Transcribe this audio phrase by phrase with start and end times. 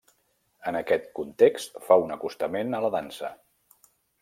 [0.71, 3.33] En aquest context fa un acostament a la dansa.